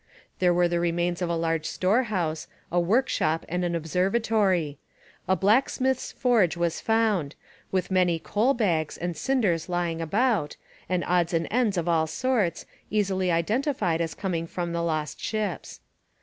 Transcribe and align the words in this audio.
There 0.39 0.51
were 0.51 0.67
the 0.67 0.79
remains 0.79 1.21
of 1.21 1.29
a 1.29 1.35
large 1.35 1.67
storehouse, 1.67 2.47
a 2.71 2.79
workshop 2.79 3.45
and 3.47 3.63
an 3.63 3.75
observatory; 3.75 4.79
a 5.27 5.35
blacksmith's 5.35 6.11
forge 6.11 6.57
was 6.57 6.81
found, 6.81 7.35
with 7.71 7.91
many 7.91 8.17
coal 8.17 8.55
bags 8.55 8.97
and 8.97 9.15
cinders 9.15 9.69
lying 9.69 10.01
about, 10.01 10.57
and 10.89 11.03
odds 11.05 11.35
and 11.35 11.47
ends 11.51 11.77
of 11.77 11.87
all 11.87 12.07
sorts, 12.07 12.65
easily 12.89 13.31
identified 13.31 14.01
as 14.01 14.15
coming 14.15 14.47
from 14.47 14.73
the 14.73 14.81
lost 14.81 15.19
ships. 15.19 15.81